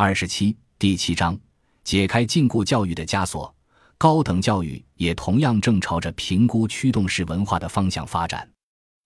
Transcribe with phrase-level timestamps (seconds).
[0.00, 1.36] 二十七第七章
[1.82, 3.52] 解开禁锢教育的枷锁。
[3.98, 8.48] 高等教育也同样正朝着评估驱动式文化的方向发展。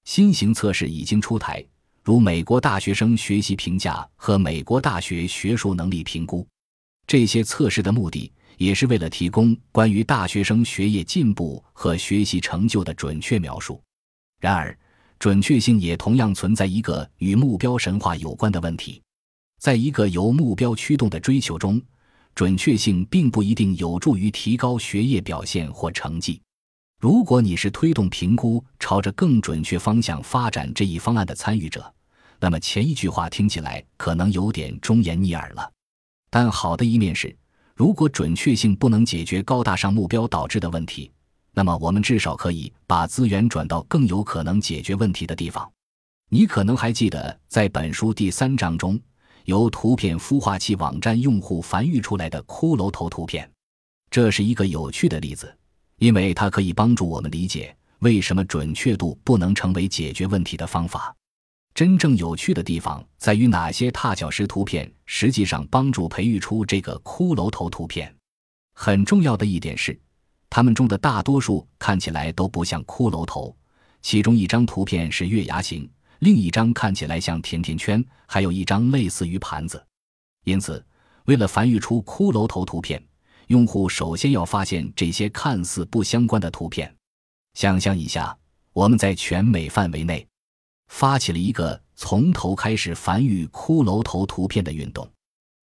[0.05, 1.65] 新型测试已经出台，
[2.03, 6.47] 如美国大学生学习评价和美国大学学术能力评估。
[7.07, 13.83] 这些测试的目的也是为了提供关于大学生学业进步和学习成就的准确描述。
[14.41, 14.79] 然而，
[15.19, 19.01] 准确性也同样存在一个与目标神话有关的问题。
[19.63, 21.81] 在一个由目标驱动的追求中，
[22.35, 26.43] 准确性并不一定有助于提高学业表现或成绩。
[26.99, 31.95] 如果你是推动评估朝着更准确方向发展这一方案的参与者，
[32.41, 35.71] 那么前一句话听起来可能有点忠言逆耳了。
[36.29, 37.33] 但好的一面是，
[37.77, 41.09] 如果准确性不能解决高大上目标导致的问题，
[41.55, 45.71] 那么我们至少可以把资源转到更有可能解决问题的地方。
[46.31, 49.01] 你可能还记得，在本书第三章中。
[49.45, 53.51] 由图片孵化器网站用户繁育出来的骷髅头图片，
[54.11, 55.53] 这是一个有趣的例子，
[55.99, 61.15] 因为它可以帮助我们理解为什么准确度不能成为解决问题的方法。
[61.75, 68.15] 真正有趣的地方在于哪些踏脚石图片实际上帮助培育出这个骷髅头图片。
[68.75, 69.99] 很重要的一点是，
[70.51, 73.57] 它们中的大多数看起来都不像骷髅头，
[74.03, 75.89] 其中一张图片是月牙形。
[76.23, 79.85] 另一张看起来像甜甜圈，还有一张类似于盘子。
[80.45, 80.85] 因此，
[81.25, 83.05] 为了繁育出骷髅头图片，
[83.49, 86.95] 用户首先要发现这些看似不相关的图片。
[87.55, 88.39] 想象一下，
[88.73, 90.25] 我们在全美范围内
[90.87, 95.11] 发起了一个从头开始繁育骷髅头图片的运动。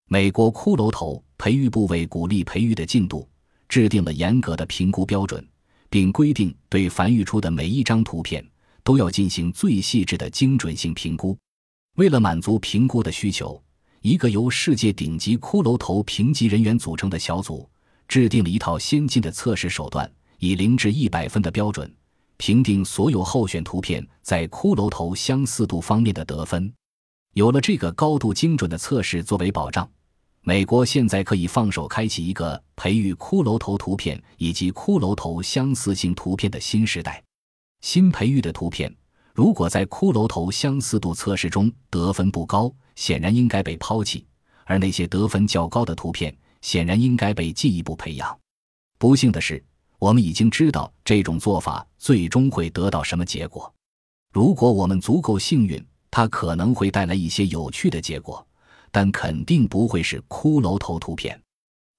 [0.09, 3.25] 美国骷髅头培育部为鼓励培育的进度，
[3.69, 5.47] 制定了严格的评估标准，
[5.89, 8.45] 并规定对繁育出的每一张图片。
[8.89, 11.37] 都要进行最细致的精准性评估。
[11.97, 13.61] 为了满足评估的需求，
[14.01, 17.69] 一个由世界顶级骷髅头评级人员组成的小组
[18.07, 21.95] 制定了一套先进的测试手段，以零至一百分的标准
[22.37, 26.73] 评定所有候选图片在骷髅头相似度方面的得分。
[27.35, 29.87] 有了这个高度精准的测试作为保障，
[30.41, 37.23] 美国现在可以放手开启一个培育骷髅头图片以及骷髅头相似性图片的新时代。
[37.81, 38.93] 新培育的图片，
[39.33, 44.25] 如果在骷髅头相似度测试中得分不高，显然应该被抛弃；
[44.65, 48.37] 而那些得分较高的图片，显然应该被进一步培养。
[48.97, 49.63] 不幸的是，
[49.97, 53.73] 我们已经知道这种做法最终会得到什么结果。
[54.33, 58.45] 如果我们足够幸运，它可能会带来一些有趣的结果，
[58.91, 61.41] 但肯定不会是骷髅头图片。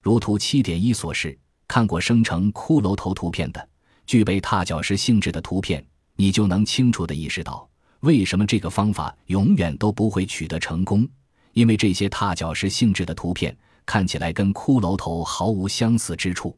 [0.03, 1.37] 如图七点一所示，
[1.67, 3.67] 看过生成骷髅头图片的。
[4.11, 5.81] 具备踏脚石性质的图片，
[6.17, 7.65] 你就能清楚地意识到
[8.01, 11.07] 为什么这个方法永远都不会取得成功。
[11.53, 16.53] 因为这些踏脚石性质的图片看起来跟骷髅头毫无相似之处，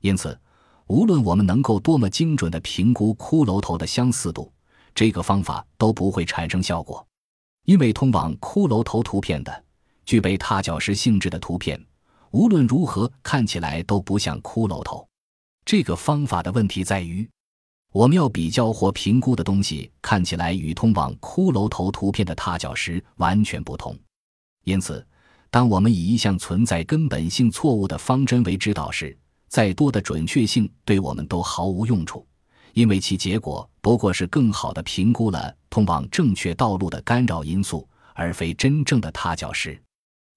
[0.00, 0.40] 因此，
[0.86, 4.50] 无论我们能够多么精准地评估骷髅头的相似度，
[4.94, 7.06] 这个方法都不会产生效果。
[7.66, 9.64] 因为通往骷髅头图片的
[10.06, 11.78] 具备踏脚石性质的图片，
[12.30, 15.06] 无论如何看起来都不像骷髅头。
[15.66, 17.28] 这个方法的问题在于，
[17.92, 23.98] 我们要比较或评估的东西看起来与通往骷髅头图片的踏脚石完全不同。
[24.62, 25.04] 因此，
[25.50, 29.18] 当我们以一项存在根本性错误的方针为指导时，
[29.48, 32.24] 再多的准确性对我们都毫无用处，
[32.72, 39.76] 因为其结果不过是更好的评估了通往正确道路的干扰因素，而非真正的踏脚石。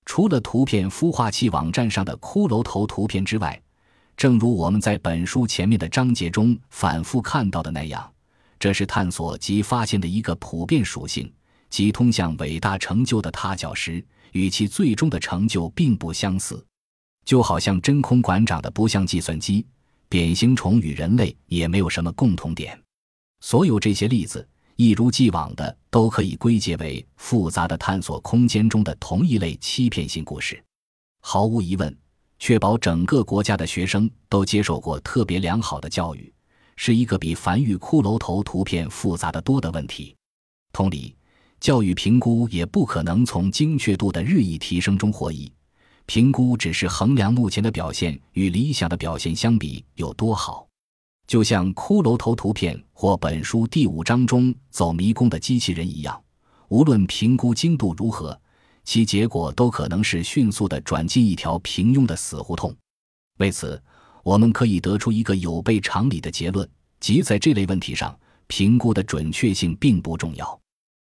[0.07, 3.61] 除了图片孵化器网站上的骷髅头图片之外，
[4.19, 8.13] 正如我们在本书前面的章节中反复看到的那样，
[8.59, 11.31] 这是探索及发现的一个普遍属性，
[11.69, 16.61] 即通向伟大成就的踏脚石与其最终的成就并不相似。
[17.23, 19.65] 就好像真空管长的不像计算机，
[20.09, 22.77] 扁形虫与人类也没有什么共同点。
[23.39, 30.61] 所有这些例子，一如既往的都可以归结为复杂的探索空间中的同一类欺骗性故事。
[31.21, 31.97] 毫无疑问。
[32.39, 36.33] 确保整个国家的学生都接受过特别良好的教育，
[36.77, 40.15] 是一个比繁育骷髅头图片复杂的多的问题。
[40.71, 41.13] 同理，
[41.59, 45.51] 教育评估也不可能从精确度的日益提升中获益。
[46.05, 50.65] 评估只是衡量目前的表现与理想的表现相比有多好。
[51.27, 56.19] 就像骷髅头图片或本书第五章中走迷宫的机器人一样，
[56.69, 58.39] 无论评估精度如何。
[58.89, 62.75] 其结果都可能是迅速的转进一条平庸的死胡同。
[63.37, 63.79] 为此，
[64.23, 66.67] 我们可以得出一个有悖常理的结论，
[66.99, 70.59] 即在这类问题上，评估的准确性并不重要。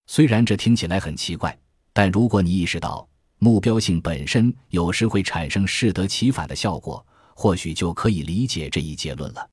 [0.08, 1.56] 虽然这听起来很奇怪，
[1.92, 3.08] 但如果你意识到
[3.38, 9.50] 目标性本身有时会产生适得其反的效果，或许就可以理解这一结论了。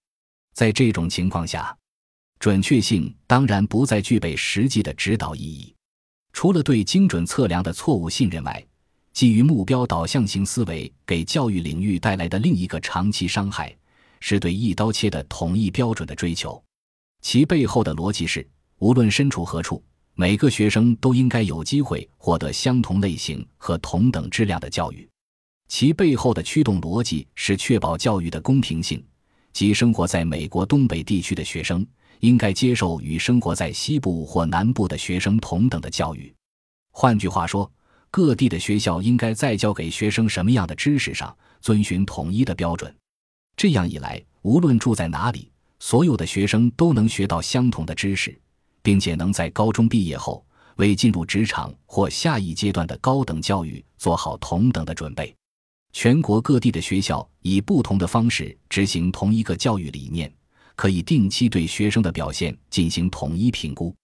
[0.55, 1.77] 在这种情况下，
[2.39, 5.74] 准确性当然不再具备实际的指导意义。
[6.35, 8.61] 除了对精准测量的错误信任外，
[9.13, 13.73] 基于目标导向型思维给教育领域带来的另一个长期伤害，
[14.19, 16.61] 是对一刀切的统一标准的追求。
[17.21, 18.45] 其背后的逻辑是，
[18.79, 19.81] 无论身处何处，
[20.13, 25.07] 每个学生都应该有机会获得相同类型和同等质量的教育。
[25.69, 29.01] 其背后的驱动逻辑是确保教育的公平性，
[29.53, 31.87] 即生活在美国东北地区的学生。
[32.19, 36.33] 应该接受与生活在西部或南部的学生同等的教育。
[36.91, 37.69] 换句话说，
[38.09, 42.95] 各地的学校应该在教给学生什么样的知识上遵循统一的标准。
[43.57, 48.37] 这样一来，无论住在哪里，所有的学生都能学到相同的知识，
[48.81, 50.45] 并且能在高中毕业后
[50.77, 55.35] 为进入职场或下一阶段的高等教育做好同等的准备。
[55.93, 60.29] 全国各地的学校以不同的方式执行同一个教育理念。
[60.75, 63.95] 可以定期对学生的表现进行统一评估，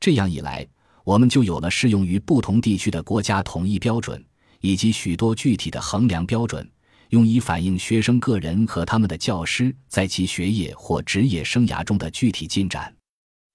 [0.00, 0.66] 这样一来，
[1.04, 4.24] 我们就有了适用于不同地区的国家统一标准，
[4.60, 6.68] 以及许多具体的衡量标准，
[7.10, 12.94] 用以反映学生个人和他们的教师在其学业或职业生涯中的具体进展。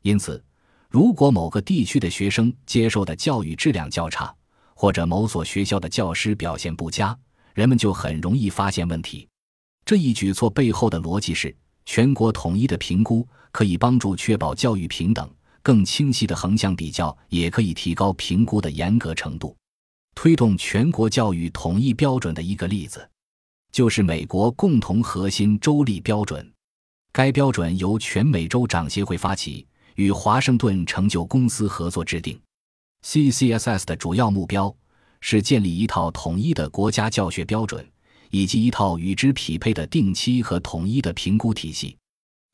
[0.04, 0.44] 因此，
[0.90, 4.34] 如果某个地区的学生接受的教育质量较差，
[4.76, 7.18] 或者某所学校的教师表现不佳，
[7.54, 9.28] 人们就很容易发现问题。
[9.86, 11.56] 这一举措背后的逻辑是。
[11.88, 15.28] 全国统一的评估可以帮助确保教育平等，
[15.64, 19.56] 更清晰的横向比较也可以提高评估的严格程度。
[20.14, 23.10] 推动全国教育统一标准的一个例子，
[23.72, 26.52] 就是美国共同核心州立标准。
[27.14, 32.38] 该标准由全美州长协会发起，与华盛顿成就公司合作制定。
[33.06, 34.76] CCSS 的主要目标
[35.22, 37.90] 是建立一套统一的国家教学标准。
[38.30, 41.98] 以及一套与之匹配的定期和统一的评估体系，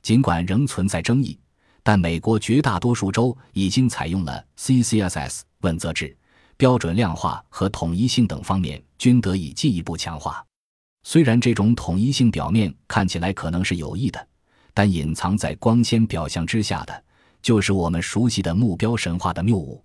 [0.02, 1.38] 尽管仍存在争议，
[1.82, 6.16] 但美国绝大多数州已经采用了 CCSS 问责制，
[6.56, 10.44] 标准量化和统一性等方面均得以进一步强化。
[11.02, 14.28] 虽然这种统一性表面看起来可能是有益的，
[14.72, 17.04] 但隐藏在光鲜表象之下的，
[17.42, 19.84] 就是我们熟悉的目标神话的谬误。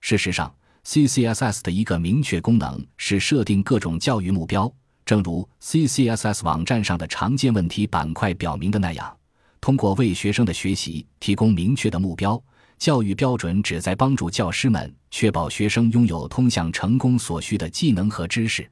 [0.00, 0.54] 事实上
[0.86, 4.72] ，CCSS 的一个明确功能是设定各种教育目标。
[5.04, 9.14] 正如 CCSS 网站上的常见问题板块表明的那样，
[9.60, 12.42] 通过为学生的学习提供明确的目标，
[12.78, 18.68] 教育标准旨在帮助教师们确保学生拥有通向成功所需的技能和知识。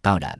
[0.00, 0.38] 当然，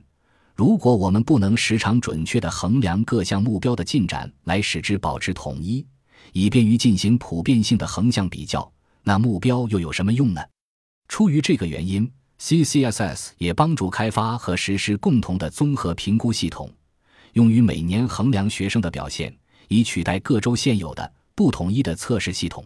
[0.55, 5.85] 如果我们不能时常准确地衡量各项目标的进展来使之保持统一，
[6.33, 8.71] 以便于进行普遍性的横向比较，
[9.03, 10.41] 那目标又有什么用呢？
[11.07, 12.11] 出于这个原因。
[12.39, 16.71] CCSS 也帮助开发和实施共同的综合评估系统，
[17.33, 19.35] 用于每年衡量学生的表现，
[19.67, 22.63] 以取代各州现有的不统一的测试系统。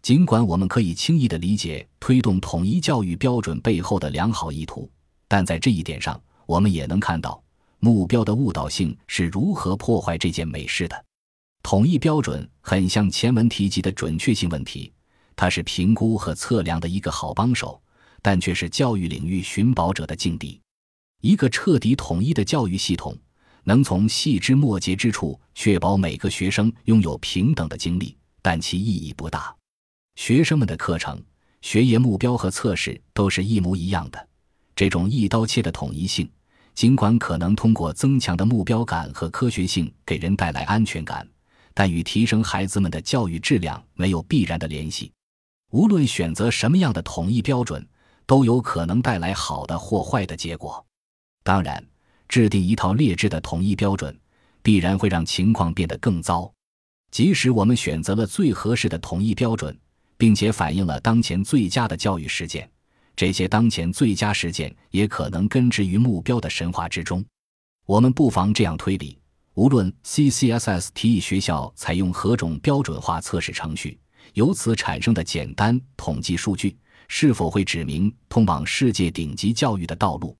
[0.00, 4.88] 尽管我们可以轻易地理解推动统一教育标准背后的良好意图，
[5.28, 7.42] 但在这一点上，我们也能看到
[7.80, 11.04] 目标的误导性是如何破坏这件美事的。
[11.62, 14.90] 统一标准很像前文提及的准确性问题，
[15.36, 17.78] 它是评估和测量的一个好帮手。
[18.22, 20.60] 但却是教育领域寻宝者的境地。
[21.22, 23.16] 一个彻底统一的教育系统，
[23.64, 29.54] 能从细枝末节之处确保每个学生拥有平等的经历，但其意义不大。
[30.16, 31.22] 学生们的课程、
[31.60, 34.28] 学业目标和测试都是一模一样的。
[34.74, 36.26] 这种一刀切的统一性，
[36.74, 41.28] 尽管可能通过增强的目标感和科学性给人带来安全感，
[41.74, 45.12] 但与提升孩子们的教育质量没有必然的联系。
[45.72, 47.86] 无论选择什么样的统一标准。
[48.30, 50.86] 都有可能带来好的或坏的结果。
[51.42, 51.84] 当然，
[52.28, 54.16] 制定一套劣质的统一标准，
[54.62, 56.48] 必然会让情况变得更糟。
[57.10, 59.76] 即使我们选择了最合适的统一标准，
[60.16, 62.70] 并且反映了当前最佳的教育实践，
[63.16, 67.24] 这些当前最佳实践也可能根植于目标的神话之中。
[67.84, 69.18] 我们不妨这样推理：
[69.54, 73.98] 无论 CCSS 提议学校采用何种标准化测试程序，
[74.34, 76.78] 由此产生的简单统计数据。
[77.12, 80.34] 是否会指明通往世界顶级教育的道路？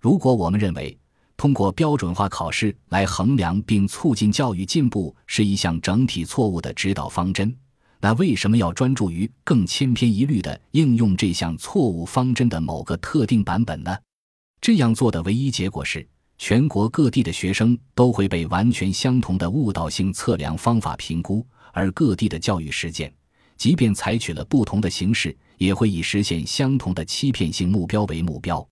[0.00, 0.98] 如果我们认为
[1.36, 7.54] 通过标准化考试来衡量并促进教育进步是一项整体错误的指导方针，
[8.00, 13.94] 那为什么要专注于更千篇一律的应用这项错误方针的某个特定版本呢？
[14.58, 16.08] 这样做的唯一结果是，
[16.38, 23.12] 全国各地的学生都会被完全相同的误导性测量方法评估，而各地的教育实践，
[23.56, 25.36] 即便采取了不同的形式。
[25.58, 28.66] 也会以实现相同的欺骗性目标为目标。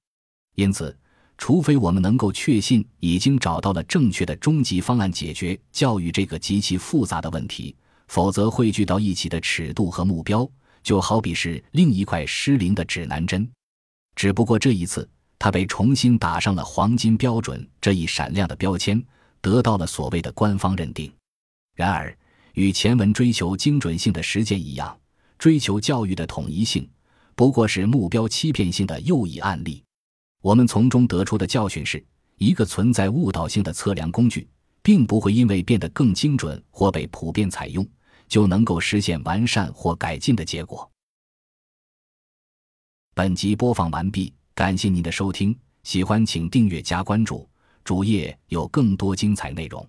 [0.55, 0.95] 因此，
[1.39, 7.75] 除非我们能够确信已经找到了正确的终极方案解决教育这个极其复杂的问题，
[8.09, 10.47] 否则汇聚到一起的尺度和目标，
[10.83, 13.51] 就好比是另一块失灵的指南针。
[14.15, 19.03] 只不过这一次，它被重新打上了“黄金标准”这一闪亮的标签，
[19.41, 21.11] 得到了所谓的官方认定。
[21.75, 22.17] 然而，
[22.55, 24.99] 与前文追求精准性的实践一样，
[25.39, 26.89] 追求教育的统一性，
[27.35, 29.83] 不过是目标欺骗性的又一案例。
[30.41, 32.05] 我们从中得出的教训是：
[32.39, 34.49] 一个存在误导性的测量工具，
[34.83, 37.87] 并不会因为变得更精准或被普遍采用，
[38.29, 40.91] 就能够实现完善或改进的结果。
[43.15, 47.49] 本集播放完毕，感谢您的收听，喜欢请订阅加关注，
[47.83, 49.89] 主页有更多精彩内容。